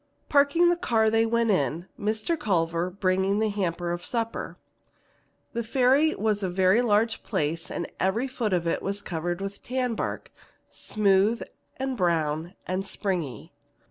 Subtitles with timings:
[0.29, 2.35] Parking the car, they went in, Mr.
[2.35, 4.57] Culver bringing the hamper of supper.
[5.53, 9.61] The Ferry is a very large place and every foot of it is covered with
[9.61, 10.31] tan bark,
[10.71, 11.43] smooth
[11.77, 13.53] and brown and springy.